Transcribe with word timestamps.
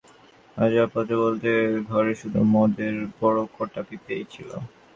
আসবাবপত্র 0.57 1.11
বলতে 1.23 1.49
ঘরে 1.89 2.13
শুধু 2.21 2.39
মদের 2.53 2.95
বড় 3.19 3.39
কটা 3.55 3.81
পিপেই 3.87 4.23
ছিল। 4.33 4.49